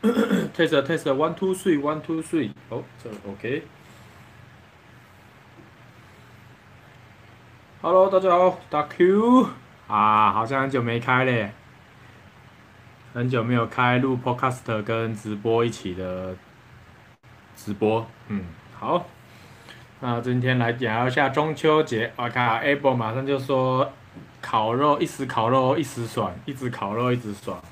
[0.56, 3.62] test test one two three one two three，哦，这 OK。
[7.82, 9.46] Hello，大家好，大 Q
[9.88, 11.52] 啊，好像很久没开嘞，
[13.12, 16.34] 很久没有开录 Podcast 跟直播一起的
[17.54, 18.44] 直播，嗯，
[18.78, 19.06] 好。
[20.00, 23.92] 那今天来聊一下中秋节，我看 Apple 马上就说
[24.40, 27.62] 烤肉一时烤肉一时爽，一直烤肉一直爽。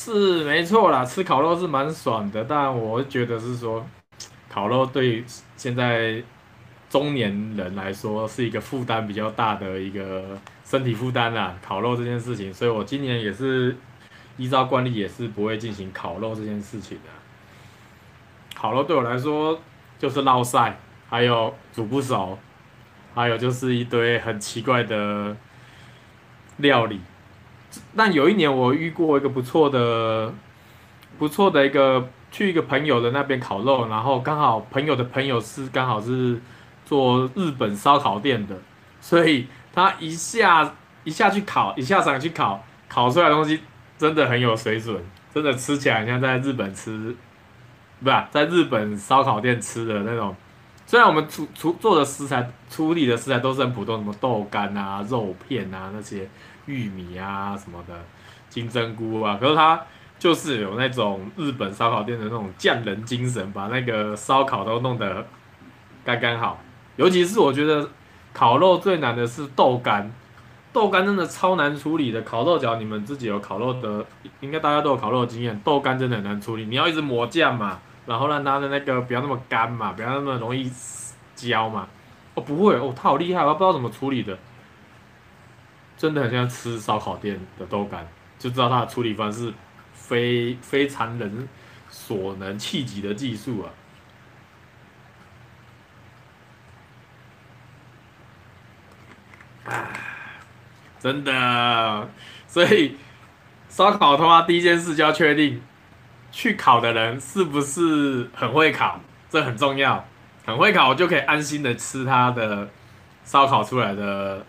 [0.00, 3.84] 是没错啦，吃烤肉是蛮爽的，但我觉得是说，
[4.48, 5.24] 烤肉对
[5.56, 6.22] 现在
[6.88, 11.58] 中年人来说是一个负担比较大的一个身体负担啦。
[11.60, 13.76] 烤肉这件事情，所以我今年也是
[14.36, 17.10] 依照惯例也是不会进行烤肉这件事情的。
[18.54, 19.60] 烤肉对我来说
[19.98, 20.78] 就是烙晒，
[21.10, 22.38] 还有煮不熟，
[23.16, 25.36] 还有就是一堆很奇怪的
[26.58, 27.00] 料理。
[27.96, 30.32] 但有一年我遇过一个不错的、
[31.18, 36.40] 不错的一个去一个朋友的那边烤肉，然后刚好朋友的朋友是刚好是
[36.84, 38.56] 做日本烧烤店的，
[39.00, 43.60] 所以他一下一下去烤，一下场去烤，烤出来的东西
[43.98, 45.02] 真的很有水准，
[45.34, 47.16] 真的吃起来像在日本吃，
[48.02, 50.34] 不是在日本烧烤店吃的那种。
[50.86, 56.26] 虽然我们出出做的食材、处理的食材都是很普通，什么豆干啊、肉片啊那些。
[56.68, 57.94] 玉米啊什么的，
[58.48, 59.80] 金针菇啊，可是它
[60.18, 65.26] 就是有那种日本烧烤店的那种匠人精神，把那个烧烤都弄得
[66.04, 66.60] 刚刚好。
[66.96, 67.88] 尤其是我觉得
[68.32, 70.12] 烤肉最难的是豆干，
[70.72, 72.20] 豆干真的超难处理的。
[72.22, 74.04] 烤肉，角你们自己有烤肉的，
[74.40, 76.66] 应该大家都有烤肉的经验，豆干真的很难处理。
[76.66, 80.70] 你要一直抹酱嘛，然后让它的那个不要那么干嘛，不要那么容易
[81.36, 81.86] 焦嘛。
[82.34, 84.36] 哦，不会哦，它好厉害，我不知道怎么处理的。
[85.98, 88.06] 真的很像吃烧烤店的豆干，
[88.38, 89.52] 就知道它的处理方式
[89.92, 91.48] 非非常人
[91.90, 93.66] 所能企及的技术
[99.66, 99.72] 啊！
[99.72, 99.90] 啊，
[101.00, 102.08] 真的，
[102.46, 102.96] 所以
[103.68, 105.60] 烧烤的话，第一件事就要确定
[106.30, 110.04] 去烤的人是不是很会烤，这很重要。
[110.46, 112.70] 很会烤，我就可以安心的吃它的
[113.24, 114.46] 烧烤出来的。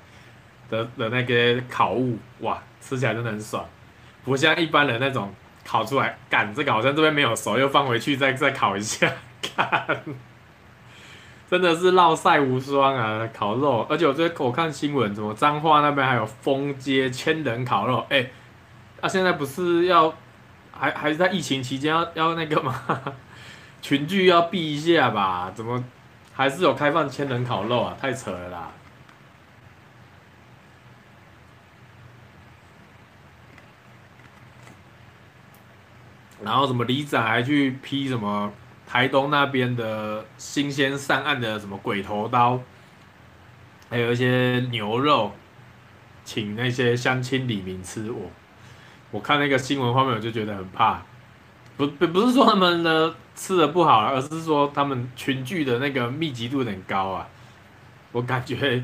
[0.70, 3.66] 的的那个烤物，哇，吃起来真的很爽，
[4.24, 5.34] 不像一般人那种
[5.66, 9.12] 烤出来，干这个好像这边没有熟，又放回去再再烤一下，
[9.56, 10.02] 干，
[11.50, 13.28] 真的是烙赛无双啊！
[13.34, 18.30] 烤肉，而且我最近我看新闻，怎么彰化那边还有封街千人烤肉，哎、
[19.02, 20.14] 啊现在不是要
[20.72, 22.80] 还还是在疫情期间要要那个吗？
[23.82, 25.52] 群聚要避一下吧？
[25.56, 25.84] 怎么
[26.34, 27.98] 还是有开放千人烤肉啊？
[28.00, 28.70] 太扯了啦！
[36.44, 38.52] 然后什么里长还去批什么
[38.88, 42.60] 台东那边的新鲜上岸的什么鬼头刀，
[43.90, 45.32] 还有一些牛肉，
[46.24, 48.10] 请那些乡亲里民吃。
[48.12, 48.32] 我
[49.12, 51.02] 我看那个新闻画面，我就觉得很怕。
[51.78, 57.28] 不不不是说他们的吃的不好，而是说他们群聚的那个密集度很高啊。
[58.12, 58.84] 我感觉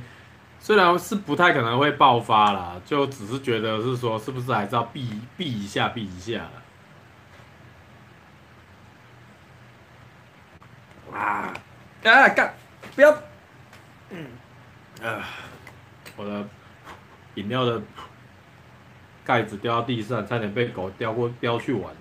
[0.59, 6.47] 虽然是不太可能会爆发啦，就只是觉得是说是不是还是要避避一下避一下。
[11.15, 11.53] 啊！
[12.03, 12.53] 啊干！
[12.95, 13.17] 不要！
[14.09, 14.27] 嗯，
[15.01, 15.25] 啊，
[16.17, 16.45] 我的
[17.35, 17.81] 饮料的
[19.23, 21.93] 盖子掉到地上，差点被狗叼过叼去玩。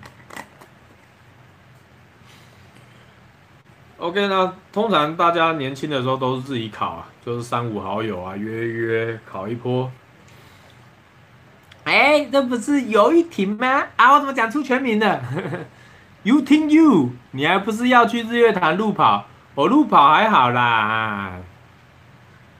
[3.97, 9.89] OK，那通常大家年轻的时候都是自己烤啊，就是三五好友啊约约烤一波。
[11.85, 13.87] 哎、欸，这不是游玉婷吗？
[13.95, 15.21] 啊，我怎么讲出全名了
[16.25, 17.11] ？You think you？
[17.31, 19.25] 你还不是要去日月潭路跑？
[19.53, 21.31] 我、哦、路跑还好啦，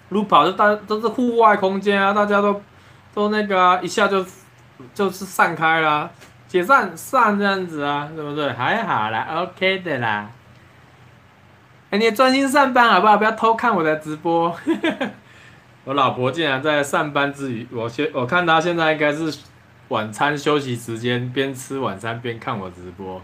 [0.08, 2.62] 路跑就大都是户外空间啊，大家都
[3.14, 4.26] 都那个，一下就
[4.94, 6.10] 就是散开啦，
[6.48, 8.50] 解散散这样子啊，对不对？
[8.54, 10.30] 还好啦，OK 的啦。
[11.90, 13.18] 哎、你专心上班好不好？
[13.18, 14.56] 不要偷看我的直播。
[15.84, 19.38] 我老婆竟然在上班之余，我先我看她现在应该是
[19.90, 23.22] 晚餐休息时间，边吃晚餐边看我直播。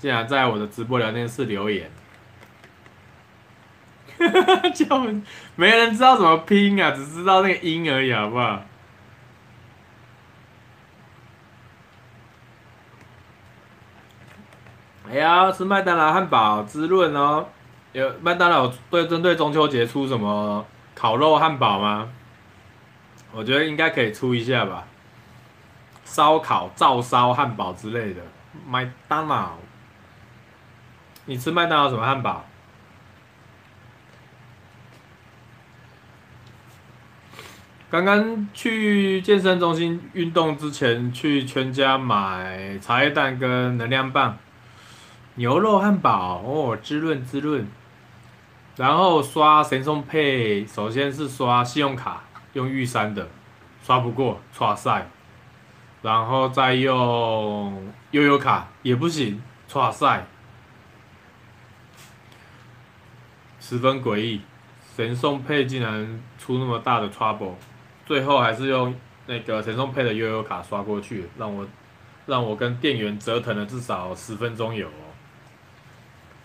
[0.00, 1.90] 竟然在我的直播聊天室留言，
[4.18, 4.68] 哈哈哈！
[4.70, 4.98] 叫
[5.56, 8.62] 没人知道怎么拼啊，只知道那个音而已，好不好？
[15.10, 17.46] 哎呀，吃麦当劳汉堡滋润哦！
[17.92, 20.64] 有麦当劳对针对中秋节出什么
[20.94, 22.10] 烤肉汉堡吗？
[23.32, 24.86] 我觉得应该可以出一下吧，
[26.04, 28.22] 烧烤照烧汉堡之类的。
[28.66, 29.59] 麦当劳。
[31.30, 32.44] 你吃麦当劳什么汉堡？
[37.88, 44.36] 刚刚去健身中心运动之前，去全家买茶叶蛋跟能量棒，
[45.36, 47.64] 牛肉汉堡哦，滋润滋润。
[48.74, 52.24] 然后刷神送配，首先是刷信用卡，
[52.54, 53.28] 用玉山的，
[53.84, 55.06] 刷不过，刷赛。
[56.02, 60.26] 然后再用悠游卡也不行，刷赛。
[63.70, 64.40] 十分诡异，
[64.96, 67.52] 神送配竟然出那么大的 trouble。
[68.04, 68.92] 最后还是用
[69.26, 71.64] 那个神送配的悠悠卡刷过去，让我
[72.26, 75.14] 让我跟店员折腾了至少十分钟有哦，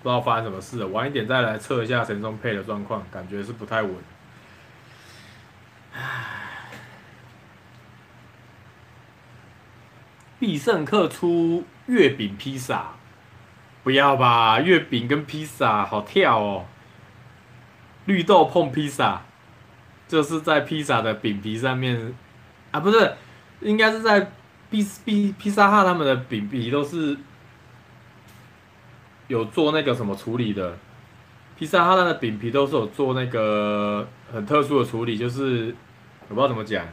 [0.03, 0.85] 不知道发生什么事。
[0.85, 3.91] 晚一点再来测一下神送配的状况，感觉是不太稳。
[10.37, 12.89] 必胜客出月饼披萨，
[13.83, 14.59] 不要吧？
[14.59, 16.65] 月饼跟披萨好跳哦，
[18.05, 19.21] 绿豆碰披萨。
[20.07, 22.13] 就是在披萨的饼皮上面，
[22.69, 23.13] 啊，不是，
[23.61, 24.31] 应该是在
[24.69, 27.17] 披披披萨哈他们的饼皮都是
[29.27, 30.77] 有做那个什么处理的，
[31.57, 35.73] 披萨哈他的饼皮都是有做那个很特殊的处理，就是
[36.29, 36.85] 我不知道怎么讲，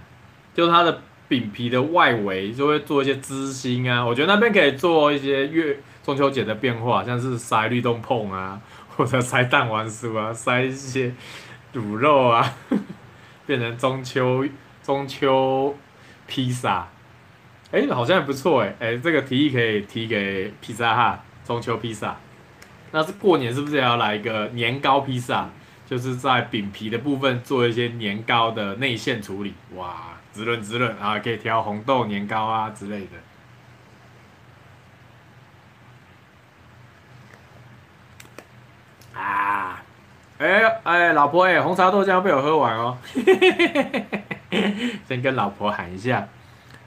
[0.55, 8.59] 就是它的饼皮的外围就会做一些织芯啊，我觉得那边可以做一些月中秋节的变化，像是塞绿豆碰啊，
[8.97, 11.13] 或者塞蛋黄酥啊，塞一些
[11.75, 12.55] 卤肉啊。
[13.45, 14.45] 变成中秋
[14.85, 15.77] 中秋
[16.29, 16.87] 披萨，
[17.73, 22.17] 哎、好像也不错哎，哎，这个提议可以提给披萨哈，中秋披萨。
[22.93, 25.51] 那是过年是不是也要来一个年糕披萨？
[25.85, 33.11] 就是在饼皮的部分做一些年糕的内馅处理，哇，滋润滋润啊，可以调红豆年糕啊之类的。
[39.23, 39.83] 啊
[40.39, 42.99] 哎、欸、哎、老婆哎、欸，红茶豆浆被我喝完哦，
[45.07, 46.27] 先跟老婆喊一下，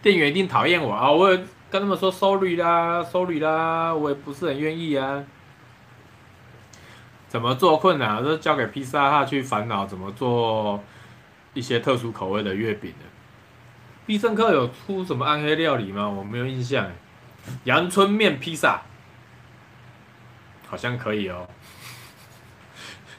[0.01, 1.09] 店员一定讨厌我啊！
[1.09, 1.37] 我也
[1.69, 5.23] 跟他们说 sorry 啦，sorry 啦，我也不是很愿意啊。
[7.29, 10.83] 怎么做困难，都交给披萨哈去烦恼怎么做
[11.53, 13.05] 一些特殊口味的月饼呢。
[14.05, 16.09] 必胜客有出什么暗黑料理吗？
[16.09, 16.87] 我没有印象。
[17.63, 18.81] 阳春面披萨，
[20.67, 21.47] 好像可以哦。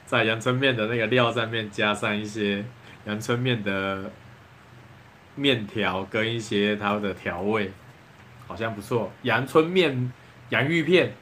[0.06, 2.64] 在阳春面的那个料上面加上一些
[3.04, 4.10] 阳春面的
[5.34, 7.70] 面条跟一些它的调味，
[8.46, 9.12] 好像不错。
[9.22, 10.12] 阳春面、
[10.50, 11.12] 洋芋片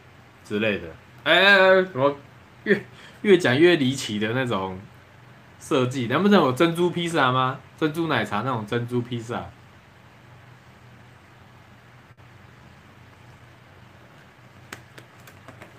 [0.45, 0.89] 之类的，
[1.25, 2.17] 哎、欸，怎么
[2.65, 2.85] 越
[3.23, 4.79] 越讲越离奇的那种
[5.59, 6.07] 设计？
[6.07, 7.59] 难不成有珍珠披萨吗？
[7.79, 9.47] 珍珠奶茶那种珍珠披萨？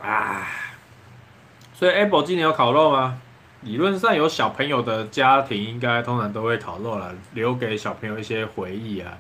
[0.02, 0.48] 啊！
[1.75, 3.22] 所以 Apple 今年有烤肉吗？
[3.62, 9.18] 理论上有小朋友的家庭应该通常都会烤肉了，留给小朋友一些回忆啊。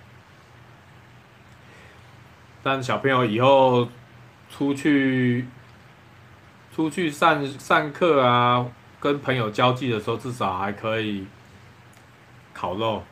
[2.63, 3.87] 但小朋友以后
[4.49, 5.45] 出去
[6.73, 8.65] 出去上上课啊，
[8.99, 11.25] 跟朋友交际的时候，至少还可以
[12.53, 13.03] 烤肉，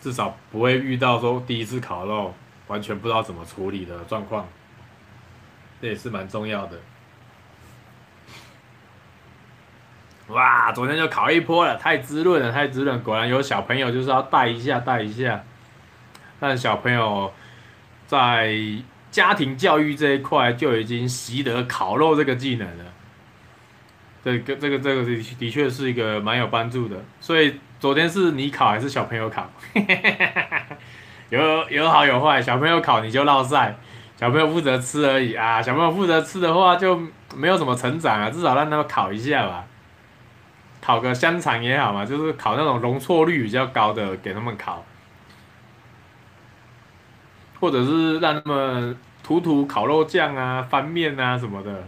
[0.00, 2.32] 至少不会遇到说第一次烤肉
[2.68, 4.46] 完全不知道怎么处理的状况，
[5.80, 6.78] 这也是蛮重要的。
[10.28, 13.02] 哇，昨天就烤一波了，太滋润了，太滋润！
[13.02, 15.42] 果然有小朋友就是要带一下，带一下。
[16.40, 17.32] 但小朋友
[18.06, 18.56] 在
[19.10, 22.84] 家庭教育这一块就已经习得烤肉这个技能了。
[24.24, 26.96] 这个这个这个的的确是一个蛮有帮助的。
[27.20, 29.50] 所以昨天是你烤还是小朋友烤？
[31.28, 33.74] 有有好有坏，小朋友烤你就落赛，
[34.16, 35.60] 小朋友负责吃而已啊。
[35.60, 36.98] 小朋友负责吃的话就
[37.34, 39.64] 没有什么成长啊，至少让他们烤一下吧。
[40.82, 44.84] 烤个香肠也好嘛，就是烤那种容错率比较高的给他们烤，
[47.60, 51.84] 或者是让他们涂涂烤肉酱啊、翻面啊什么的，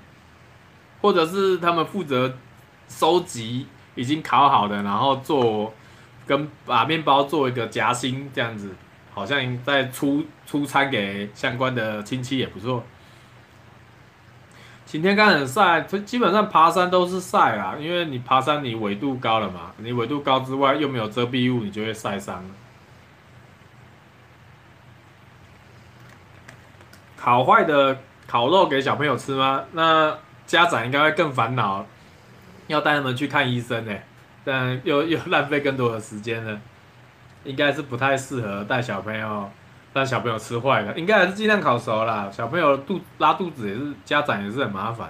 [1.03, 2.39] 或者是他们负责
[2.87, 5.75] 收集已经烤好的，然后做
[6.25, 8.75] 跟把面包做一个夹心这样子，
[9.13, 12.85] 好像在出出餐给相关的亲戚也不错。
[14.95, 22.45] 今天刚很晒，基本上爬山都是晒啊，因为你爬山你纬度高了嘛，你纬度高之外又没有遮蔽物，你就会晒伤。
[27.17, 27.99] 烤坏的
[28.29, 29.65] 烤肉给小朋友吃吗？
[29.73, 31.85] 那家长应该会更烦恼，
[32.69, 33.93] 要带他们去看医生呢，
[34.45, 36.61] 但又又浪费更多的时间呢，
[37.43, 39.51] 应该是不太适合带小朋友
[39.95, 42.29] 让小朋友吃坏了，应该还是尽量烤熟啦。
[42.31, 45.09] 小朋友肚拉肚子也是家长也是很麻烦，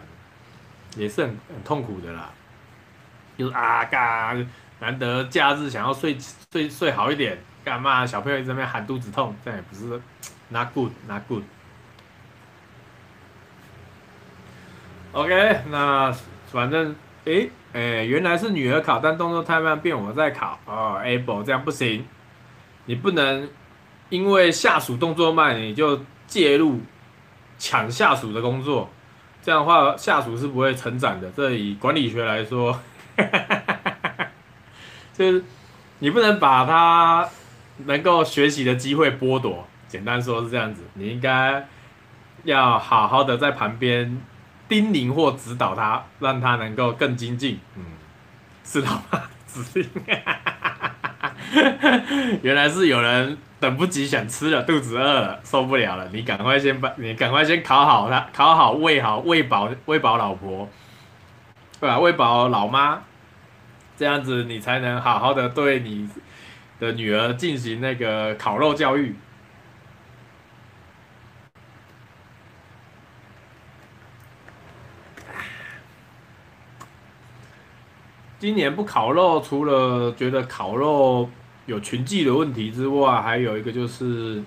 [0.97, 2.31] 也是很很痛苦的啦。
[3.37, 4.37] 就是啊嘎，
[4.79, 6.17] 难得假日想要睡
[6.53, 10.00] 睡睡好一点，干嘛小朋友在那边喊肚子痛，这也不是
[10.50, 11.43] not good not good。
[15.12, 16.14] OK，那
[16.49, 21.00] 反正诶诶、原来是女儿考，但动作太慢，变我在考哦。
[21.03, 22.07] Able 这样不行，
[22.85, 23.49] 你不能
[24.14, 26.80] 因为下属动作慢，你就介入
[27.59, 28.88] 抢下属的工作，
[29.42, 31.28] 这样的话下属是不会成长的。
[31.33, 32.80] 这以管理学来说。
[35.16, 35.44] 就是
[35.99, 37.28] 你不能把他
[37.87, 39.66] 能够学习的机会剥夺。
[39.88, 41.68] 简单说是这样子，你应该
[42.44, 44.21] 要好好的在旁边
[44.68, 47.59] 叮咛或指导他，让他能够更精进。
[47.76, 47.85] 嗯，
[48.62, 49.23] 知道吗？
[49.47, 49.88] 指令。
[52.42, 56.06] 原来是有人等不及想吃了，肚子饿了，受不了了。
[56.12, 60.68] 你赶快先把，你赶快先烤好它，烤好喂好喂饱喂饱老婆。
[61.80, 61.99] 对吧？
[61.99, 63.04] 喂饱老妈，
[63.97, 66.11] 这样子你才能好好的对你
[66.78, 69.16] 的女儿进行那个烤肉教育。
[78.38, 81.30] 今年不烤肉，除了觉得烤肉
[81.66, 84.42] 有群聚的问题之外，还有一个就是，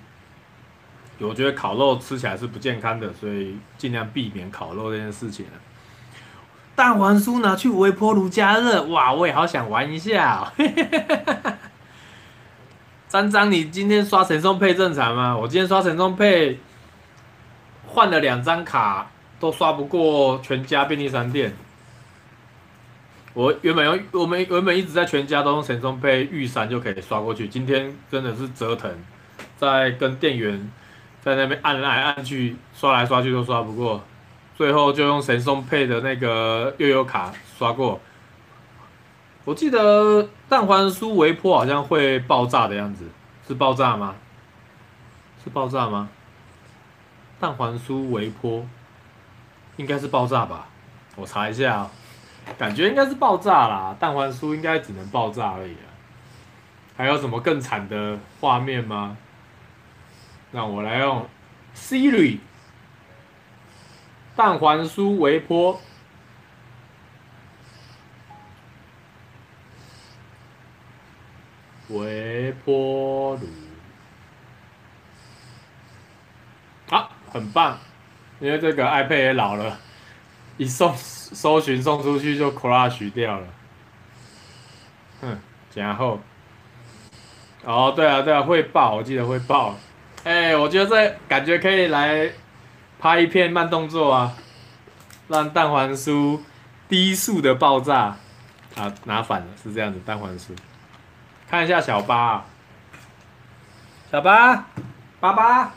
[1.18, 5.46] 我觉得烤肉吃起来是不健康的，所以尽量避免烤肉这件事情。
[6.76, 9.12] 蛋黄酥拿去微波炉加热，哇！
[9.12, 10.52] 我也好想玩一下。
[13.08, 15.36] 张张，你今天刷神送配正常吗？
[15.36, 16.60] 我今天刷神送配，
[17.84, 19.10] 换了两张卡
[19.40, 21.52] 都刷不过全家便利商店。
[23.34, 28.90] 我原本用，我们原本一直在全家都用神送配玉山就可以刷过去，今天真的是折腾，
[29.56, 30.70] 在跟店员
[31.22, 34.02] 在那边按来按去，刷来刷去都刷不过。
[34.56, 38.00] 最后就用神送配的那个悠游卡刷过。
[39.44, 43.04] 我记得蛋黄酥微波好像会爆炸的样子，
[43.46, 44.16] 是爆炸吗？
[45.44, 46.08] 是爆炸吗？
[47.38, 48.66] 蛋黄酥微波
[49.76, 50.66] 应该是爆炸吧？
[51.14, 51.88] 我查一下，
[52.56, 53.96] 感觉应该是爆炸啦。
[53.98, 55.90] 蛋黄酥应该只能爆炸而已啊。
[56.96, 59.16] 还有什么更惨的画面吗？
[60.50, 61.28] 那我来用
[61.74, 62.38] Siri。
[64.34, 65.80] 蛋黄酥微波，
[71.88, 73.46] 微波炉，
[76.90, 77.78] 啊，很棒！
[78.38, 79.76] 因为这个 iPad 也老了，
[80.56, 80.94] 一送
[81.32, 83.46] 搜寻送出去就 crash 掉了。
[85.20, 85.38] 哼，
[85.74, 86.20] 然后，
[87.64, 89.74] 哦，对啊，对啊，会爆，我记得会爆。
[90.24, 92.30] 哎，我觉得这感觉可以来。
[93.00, 94.34] 拍一片慢动作啊，
[95.28, 96.40] 让蛋黄酥
[96.88, 98.16] 低速的爆炸
[98.74, 100.50] 啊，拿反了，是这样子，蛋黄酥。
[101.48, 102.46] 看一下小八啊，
[104.10, 104.66] 小八，
[105.20, 105.72] 爸爸，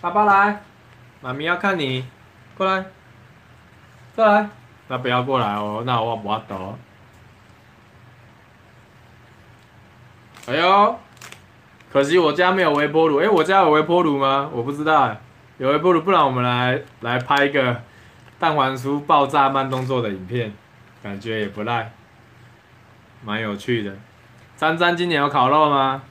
[0.00, 0.62] 爸爸来，
[1.20, 2.06] 妈咪要看你，
[2.56, 2.86] 过来，
[4.14, 4.48] 再来，
[4.88, 6.78] 那不要过来哦，那我不要抖。
[10.46, 10.98] 哎呦！
[11.90, 14.50] 可惜我家没有微波炉，哎，我家有微波炉吗？
[14.52, 15.16] 我不知道，
[15.58, 17.82] 有微波炉，不然我们来来拍一个
[18.38, 20.52] 蛋黄酥爆炸慢动作的影片，
[21.02, 21.92] 感觉也不赖，
[23.24, 23.96] 蛮有趣的。
[24.56, 26.02] 詹詹今年有烤肉吗？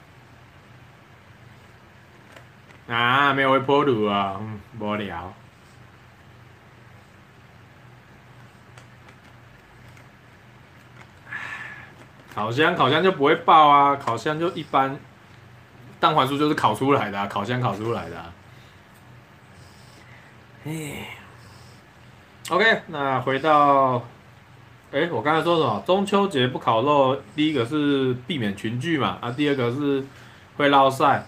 [2.88, 5.32] 啊，没有微波炉啊，嗯，无聊。
[12.34, 14.98] 烤箱烤箱就不会爆啊，烤箱就一般。
[16.00, 18.32] 蛋黄酥就是烤出来的、烤箱烤出来的、
[20.66, 21.08] 哎
[22.50, 24.04] ，OK，那回到，
[24.92, 25.82] 哎、我刚才说什么？
[25.86, 30.04] 中秋节不烤肉，第一个是避免群聚嘛，啊，第二个是
[30.58, 31.24] 会落晒，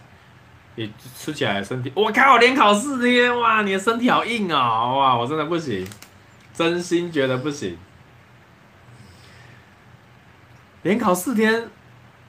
[0.74, 5.88] 你吃起来身体，我靠，连烤四天，哇，你的身体好硬哦，哇，我真的不行，
[6.52, 7.78] 真心觉得不行，
[10.86, 11.68] 连考四天，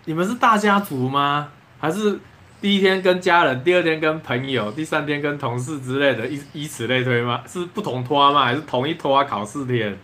[0.05, 1.51] 你们是大家族吗？
[1.79, 2.19] 还是？
[2.59, 7.43] 第一天跟家人，第二天跟朋友，第三天跟同事之类的，以以此类推吗？
[7.45, 8.45] 是不同拖吗？
[8.45, 9.95] 还是同一拖考四天？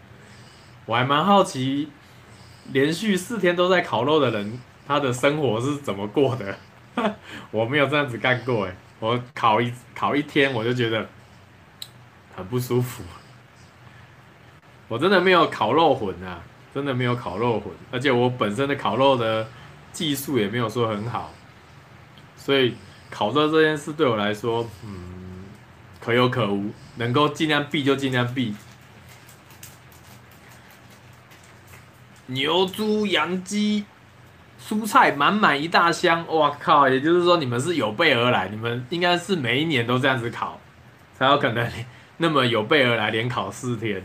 [0.85, 1.89] 我还蛮好奇，
[2.71, 6.55] 连续四天都在烤肉的人，他的生活是怎么过的？
[7.49, 11.09] 我没有这样子干过诶，我烤一烤一天我就觉得
[12.35, 13.01] 很不舒服。
[14.87, 16.39] 我真的没有烤肉魂啊，
[16.73, 19.47] 真的没有烤肉魂，而且我本身的烤肉的
[19.91, 21.31] 技术也没有说很好。
[22.35, 22.75] 所以
[23.09, 25.43] 烤肉这件事对我来说，嗯，
[26.01, 28.55] 可有可无，能够尽量避就尽量避。
[32.25, 33.85] 牛、猪、羊、鸡，
[34.59, 36.89] 蔬菜满满一大箱，哇靠！
[36.89, 40.59] 也就是说你们是有备而来，你们应该是每一年都这样子烤，
[41.17, 41.69] 才有可能
[42.17, 44.03] 那么有备而来，连烤四天。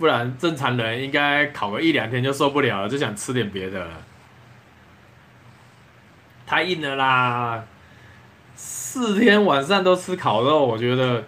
[0.00, 3.86] 不然正常人应该烤个一两天就受不了了，就想吃点别的。
[6.46, 7.62] 太硬了啦！
[8.56, 11.22] 四天晚上都吃烤肉，我觉得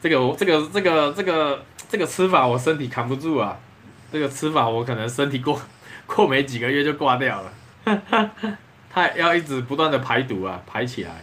[0.00, 3.58] 这个这个这个这个这个吃法我身体扛不住啊！
[4.10, 5.60] 这个吃法我可能身体过
[6.06, 7.52] 过没几个月就挂掉了。
[8.88, 11.22] 他要一直不断的排毒啊，排起来。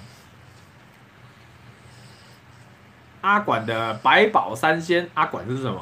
[3.22, 5.82] 阿管的百宝三鲜，阿管是什么？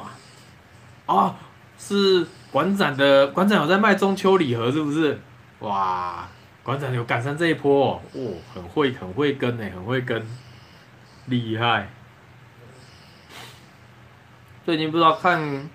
[1.10, 1.34] 哦，
[1.78, 5.20] 是馆长的，馆长有在卖中秋礼盒是不是？
[5.60, 6.28] 哇！
[6.62, 10.24] 馆长有赶上这一波哦，哦，很会很会跟呢，很会跟，
[11.26, 11.88] 厉害。
[14.64, 15.68] 最近不知道看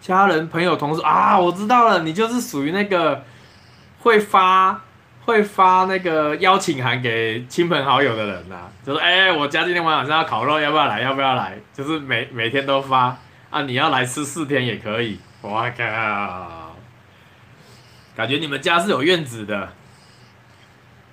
[0.00, 3.24] 家人、朋友、同事啊，我知道了，你就是属于那个
[3.98, 4.80] 会发
[5.26, 11.00] 会发那个邀请函给亲朋好友的人呐、啊，就是哎、我家今天晚上要烤肉，要不要来？
[11.02, 11.58] 要不要来？
[11.74, 13.18] 就是每每天都发
[13.50, 15.18] 啊，你要来吃四天也可以。
[15.42, 16.76] 我靠，
[18.14, 19.72] 感觉你们家是有院子的。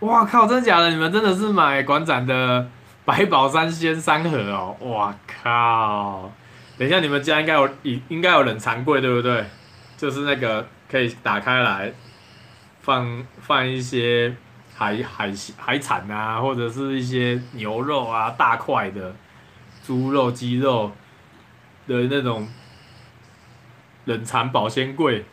[0.01, 0.45] 哇靠！
[0.45, 0.91] 真的假的？
[0.91, 2.69] 你们真的是买馆长的
[3.03, 4.77] 百宝三鲜三盒哦！
[4.81, 6.31] 哇靠！
[6.77, 9.43] 等一下，你们家应该有应应该有冷藏柜对不对？
[9.97, 11.91] 就是那个可以打开来
[12.81, 14.35] 放放一些
[14.75, 19.15] 海海海产啊，或者是一些牛肉啊，大块的
[19.83, 20.91] 猪肉、鸡肉
[21.87, 22.47] 的那种
[24.05, 25.25] 冷藏保鲜柜，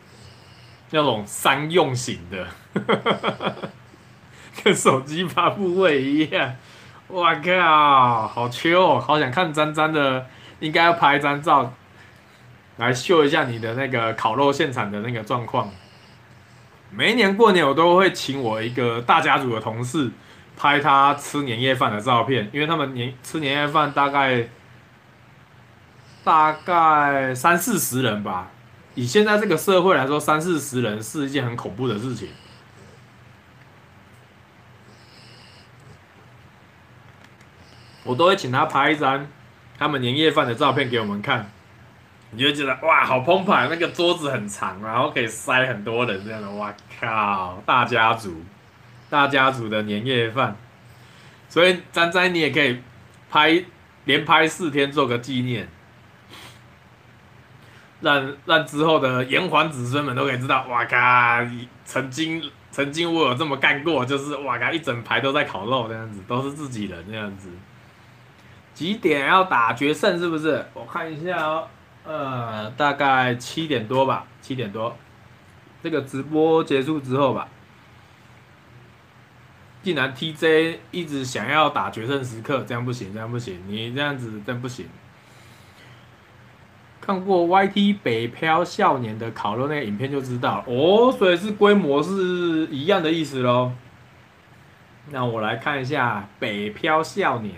[0.91, 2.47] 那种商用型的。
[4.63, 6.55] 跟手机发布会一样，
[7.07, 10.25] 我靠，好秋哦，好想看詹詹的，
[10.59, 11.73] 应该要拍一张照，
[12.77, 15.69] 来秀一下你的那个烤肉现场的那个状况。
[16.89, 20.09] 每一年过年我都会请我一个大家族的同事
[20.55, 24.47] 拍他吃年夜饭的照片，因为他们年吃年夜饭大概
[26.25, 28.49] 大概三四十人吧，
[28.95, 32.29] 以现在这个社会来说，三四十人是一件很恐怖的事情。
[38.03, 39.27] 我都会请他拍一张
[39.77, 41.49] 他们年夜饭的照片给我们看，
[42.31, 48.43] 你就觉得哇，好澎湃，那个桌子很长，然后可以塞很多人这样的，哇靠，大家族，
[49.11, 50.55] 大家族的年夜饭，
[51.49, 52.81] 所以詹詹你也可以
[53.29, 53.63] 拍
[54.05, 55.67] 连拍四天做个纪念，
[58.05, 60.97] 让让之后的炎黄子孙们都可以知道，哇靠，
[61.83, 62.39] 曾经
[62.69, 67.49] 曾经我有这么干过，就是哇靠，一整排都在烤肉这样子，都是自己人这样子。
[68.75, 70.63] 几点要打决胜是不是？
[70.75, 71.67] 我看一下哦，
[72.03, 74.95] 呃，大概七点多吧，七点多，
[75.81, 77.47] 这个直播结束之后吧。
[79.81, 84.85] 既然 TJ 一直想要打决胜时刻，这样不行，这样不行，你这样子真不行。
[87.05, 93.73] 看过 YT 北漂少年的烤肉那个影片就知道哦，所以是规模是一样的意思喽。
[95.11, 97.53] 那我来看一下北漂少年。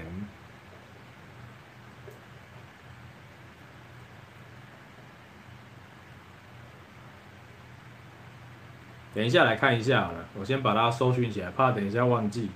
[9.14, 12.52] 等一下来看一下好了，我先把它搜寻起来，怕等一下忘记。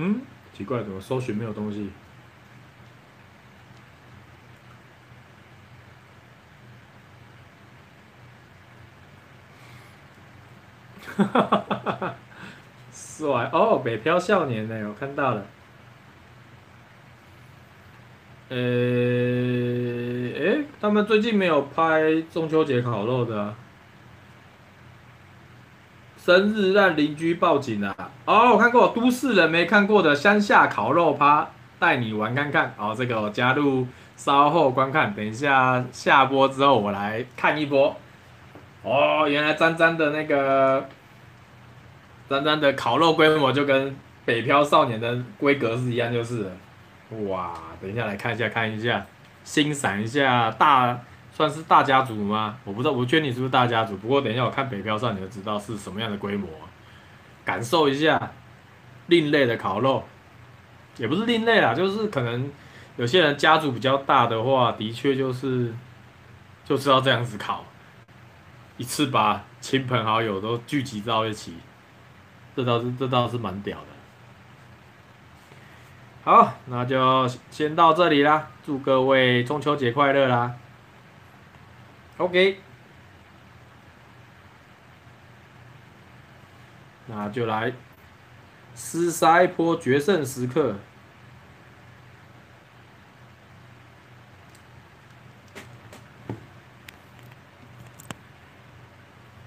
[0.00, 0.20] 嗯，
[0.52, 1.90] 奇怪，怎么搜寻没有东西？
[11.16, 12.14] 哈哈哈哈哈！
[12.92, 14.88] 帅哦，北漂少年呢？
[14.88, 15.44] 我看到了。
[18.50, 23.52] 呃、欸，哎、他们最近没有拍中秋节烤肉的、
[26.28, 27.96] 生日让邻居报警啊！
[28.26, 32.74] 哦，我看过，都市人没看过的乡下烤肉趴，带你玩看看。
[32.76, 37.96] 哦，这个我加入稍后观看，等一下下播之后我来看一波。
[38.82, 40.86] 哦，原来詹詹的那个
[42.28, 46.52] 詹詹的烤肉规模就跟北漂少年的规格是一样，就是。
[47.26, 49.06] 哇，等一下来看一下，看一下，
[49.44, 51.00] 欣赏一下大，
[51.38, 52.58] 算是大家族吗？
[52.64, 53.96] 我不知道，我劝你是不是大家族。
[53.98, 56.48] 不过等一下我看北漂上，你就知道是什么样的规模，
[57.44, 58.32] 感受一下
[59.06, 60.02] 另类的烤肉，
[60.96, 62.50] 也不是另类啦，就是可能
[62.96, 65.72] 有些人家族比较大的话，的确就是
[66.64, 67.64] 就是要这样子烤，
[68.76, 71.54] 一次把亲朋好友都聚集到一起，
[72.56, 73.84] 这倒是这倒是蛮屌的。
[76.24, 80.52] 好，那就先到这里啦，祝各位中秋节快乐啦
[82.18, 82.58] ！OK，
[87.06, 87.72] 那就来
[88.76, 90.74] 厮杀一波决胜时刻。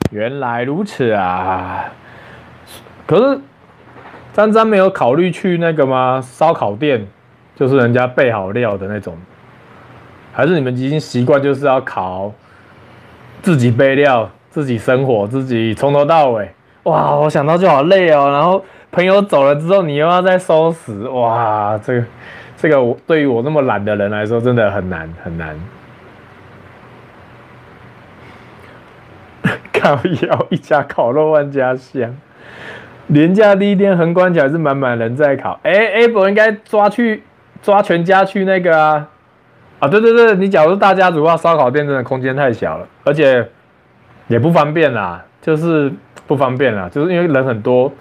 [0.10, 1.92] 原来如此啊！
[3.08, 3.42] 可是
[4.34, 6.22] 詹詹没有考虑去那个吗？
[6.22, 7.08] 烧烤店，
[7.56, 9.18] 就是人家备好料的那种，
[10.34, 12.34] 还是你们已经习惯就是要烤，
[13.42, 16.50] 自己备料，自己生火，自己从头到尾。
[16.84, 18.30] 哇，我想到就好累哦。
[18.32, 22.04] 然后朋友走了之后，你又要再收拾，哇，这个
[22.58, 25.56] 这个我对于我那么懒的人来说，真的很难很难。
[29.74, 32.16] 烤窑一家烤肉万家香，
[33.08, 35.60] 连假第一天横关起来是满满人在烤。
[35.64, 37.24] 哎、欸、哎，我应该抓去
[37.64, 39.08] 抓全家去那个啊
[39.80, 39.88] 啊！
[39.88, 43.48] 对对对，你假如大家族的话，烧烤店真的空间太小了，而且
[44.28, 45.92] 也不方便啦，就是
[46.28, 47.92] 不方便啦，就是因为人很多。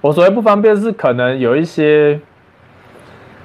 [0.00, 2.20] 我所谓不方便是可能有一些。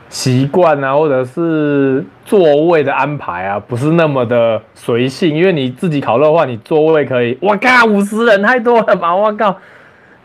[0.09, 5.35] 习惯啊，或者是座位的安排啊，不是那么的随性。
[5.35, 9.15] 因为你自己烤肉的话，你座位可以，我靠，五十人太多了吧？
[9.15, 9.57] 我靠，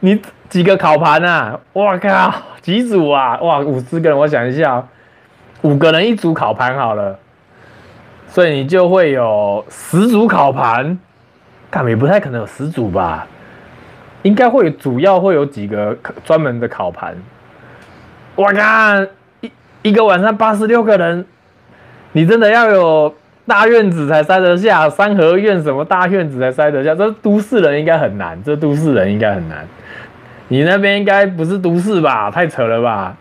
[0.00, 0.20] 你
[0.50, 1.58] 几个烤盘啊？
[1.72, 3.38] 我靠，几组啊？
[3.40, 4.86] 哇，五十个人，我想一下，
[5.62, 7.18] 五个人一组烤盘好了，
[8.28, 10.98] 所以你就会有十组烤盘，
[11.70, 13.26] 看也不太可能有十组吧？
[14.22, 17.16] 应该会主要会有几个专门的烤盘。
[18.34, 19.08] 我看
[19.40, 19.50] 一！
[19.82, 21.24] 一个晚上八十六个人，
[22.12, 23.14] 你真的要有
[23.46, 26.94] 大院子才塞得下，三合院什么大院子才塞得下？
[26.94, 29.66] 这都市人应该很难，这都市人应该很难。
[30.48, 32.30] 你那边应该不是都市吧？
[32.30, 33.16] 太扯了吧！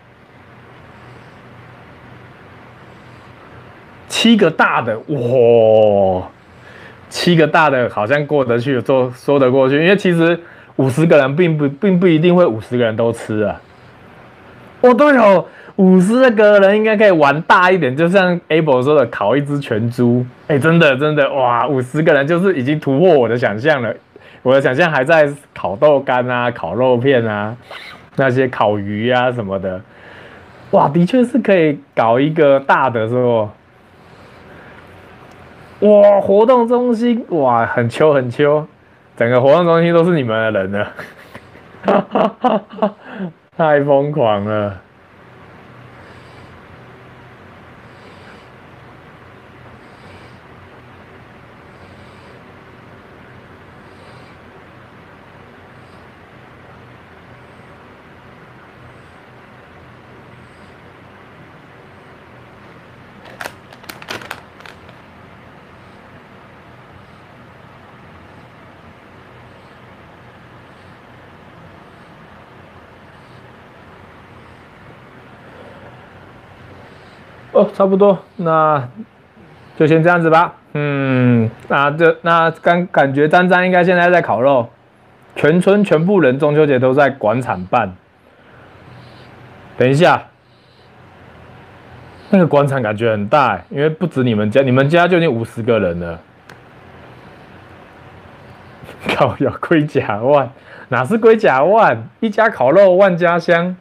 [4.08, 6.28] 七个大的哇，
[7.08, 10.38] 七个大的好像过得去，说说得过去，因为其实
[10.76, 13.60] 五十个人并不并不一定会五十个人都吃啊。
[14.80, 15.44] 哦，对哦。
[15.76, 20.26] 五十个人应该可以玩大一点，就像 Able 说的，烤一只全猪。
[20.48, 23.94] 哎、真的真的哇，五十个人就是已经突破我的想象了。
[24.42, 27.56] 我的想象还在烤豆干啊、烤肉片啊、
[28.16, 29.80] 那些烤鱼啊什么的。
[30.72, 33.48] 哇，的确是可以搞一个大的，是不？
[35.80, 38.66] 哇，活动中心哇，很秋很秋，
[39.16, 40.92] 整个活动中心都是你们的人了，
[43.56, 44.80] 太疯狂了。
[77.58, 78.88] 哦，差不多，那
[79.76, 80.54] 就先这样子吧。
[80.74, 84.68] 嗯，那这那感感觉张张应该现在在烤肉，
[85.34, 87.92] 全村全部人中秋节都在广场办。
[89.76, 90.22] 等一下，
[92.30, 96.20] 那个广场感觉很大，因为不止你们家，你们家就已经五十个人了。
[99.16, 100.48] 烤窑龟甲万，
[100.90, 102.08] 哪是龟甲万？
[102.20, 103.76] 一家烤肉万家香，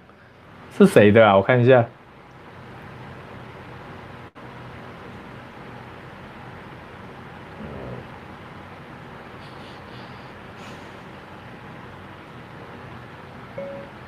[0.76, 1.38] 是谁的啊？
[1.38, 1.86] 我看一下。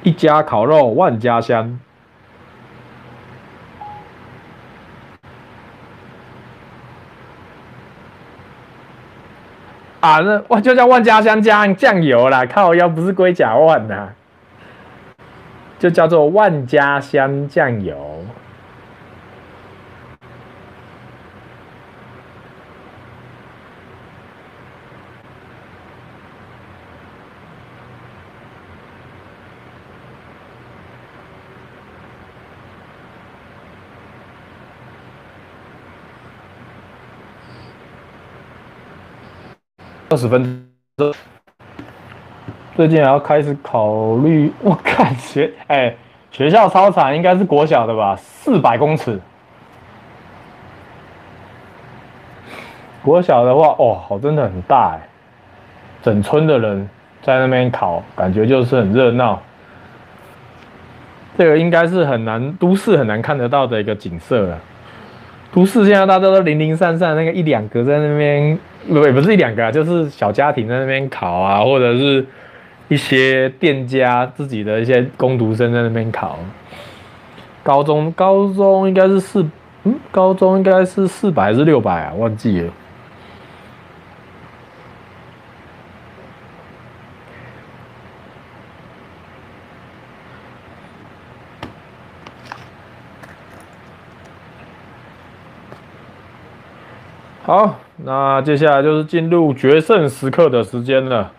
[0.04, 1.80] 一家烤肉万家香
[10.00, 10.20] 啊！
[10.20, 14.10] 那我就叫万家香加酱油啦，靠腰不是龟甲万呐，
[15.78, 18.24] 就叫做万家香酱油。
[40.12, 40.68] 二十分
[40.98, 41.14] 钟，
[42.76, 44.52] 最近还要开始考虑。
[44.64, 45.96] 我感觉哎、
[46.32, 48.16] 学校操场应该是国小的吧？
[48.16, 49.20] 四百公尺，
[53.04, 55.08] 国小的话，哦，好，真的很大哎，
[56.02, 56.90] 整村的人
[57.22, 59.40] 在那边烤，感觉就是很热闹。
[61.38, 64.60] 这个应该是很难，都市很难看得到的一个景色了。
[65.52, 68.58] 不是现在大家都零零散散，那个一两个在那边，
[68.88, 72.26] 也不是一两个啊，就是小家庭在那边考啊，或者是
[72.88, 76.38] 一些店家自己的一些工读生在那边考。
[77.64, 79.46] 高中高中应该是四，
[79.84, 82.14] 嗯，高中应该是四百还是六百啊？
[82.18, 82.72] 忘记了。
[97.50, 101.32] 好，那接下来就是进入决胜时刻的时间了。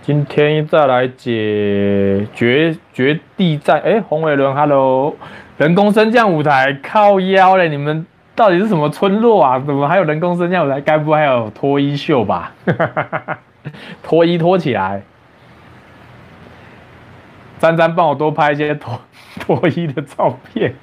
[0.00, 3.78] 今天再来解决绝地战。
[3.84, 5.14] 哎，洪伟伦，Hello，
[5.58, 7.68] 人工升降舞台靠腰嘞！
[7.68, 9.58] 你们到底是什么村落啊？
[9.58, 10.80] 怎么还有人工升降舞台？
[10.80, 12.50] 该不会还有脱衣秀吧？
[14.02, 15.02] 脱衣脱起来，
[17.58, 18.98] 詹詹帮我多拍一些脱
[19.38, 20.74] 脱衣的照片。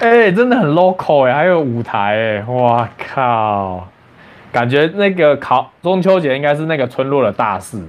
[0.00, 3.88] 哎、真的很 local 哎、还有舞台哎、欸，哇靠！
[4.52, 7.82] 感觉那个考中秋节应该是那个村落的大事。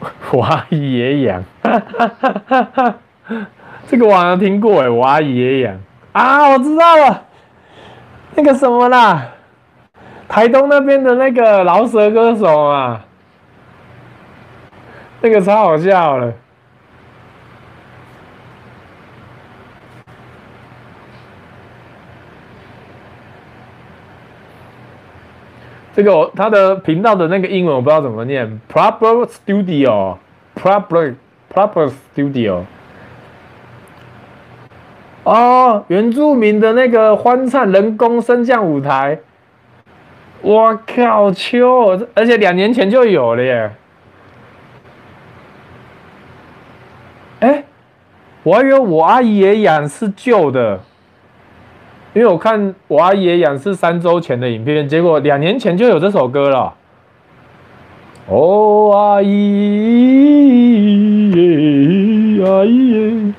[0.32, 1.44] 我阿姨也养，
[3.86, 5.78] 这个我好像听过哎，我阿姨也养
[6.12, 7.22] 啊，我知道了，
[8.34, 9.28] 那个什么啦，
[10.28, 13.04] 台东那边的那个饶舌歌手啊，
[15.20, 16.32] 那个超好笑了。
[25.94, 31.14] 这个他的频道的那个英文我不知道怎么念，Proper Studio，Proper
[31.52, 32.62] Proper Studio。
[35.22, 39.20] 哦，原住民的那个欢唱人工升降舞台，
[40.42, 43.70] 我靠，秋，而且两年前就有了耶。
[47.40, 47.64] 哎，
[48.42, 50.80] 我还以为我阿姨也养是旧的。
[52.14, 56.72] 因为我看我阿姨也养是三周前的影片，结果两年前就有这首歌了。
[58.28, 59.28] 哦，阿姨，
[62.40, 63.34] 阿姨，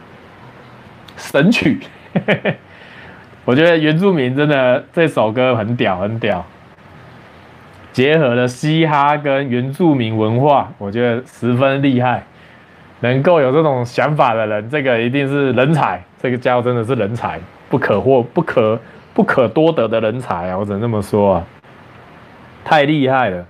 [1.15, 1.79] 神曲，
[3.45, 6.45] 我觉得原住民真的这首歌很屌，很屌，
[7.93, 12.23] 结合了嘻哈跟原住民文化，我觉得十分厉害。
[12.99, 17.39] 能够有这种想法的人，这个一定是人才，这个家伙真的是人才。
[17.69, 18.79] 不可或不可
[19.13, 20.57] 不可多得的人才啊！
[20.57, 21.43] 我只能这么说啊，
[22.63, 23.45] 太厉害了，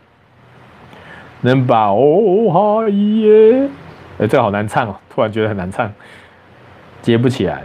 [1.41, 3.69] 能把哦哈耶，
[4.19, 5.91] 哎，这个好难唱哦，突然觉得很难唱，
[7.01, 7.63] 接不起来。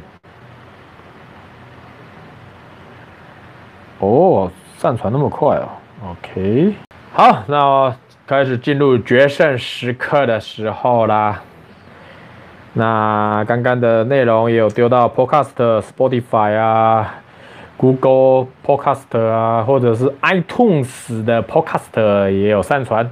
[3.98, 5.68] 哦，上传那么快哦
[6.10, 6.74] ，OK，
[7.12, 7.94] 好，那
[8.26, 11.42] 开始进入决胜时刻的时候啦。
[12.72, 17.16] 那刚刚的内容也有丢到 Podcast、Spotify 啊、
[17.76, 23.11] Google Podcast 啊，或者是 iTunes 的 Podcast 也有上传。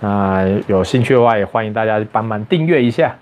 [0.00, 3.14] 那有兴趣的话，也欢迎大家帮忙订阅一下。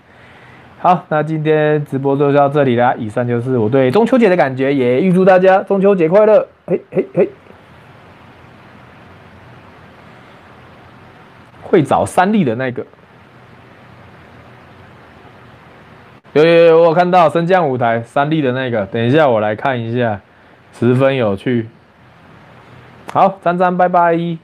[0.79, 2.95] 好，那今天直播就到这里啦。
[2.97, 6.47] 以上就是我对中秋节的感觉，也预祝大家中秋节快乐。
[6.65, 7.29] 嘿嘿嘿，
[11.61, 12.83] 会找三立的那个。
[16.33, 20.21] 有有有，我看到升降舞台三 D 的那个，等一下我来看一下，
[20.73, 21.67] 十分有趣。
[23.11, 24.37] 好，张张，拜拜。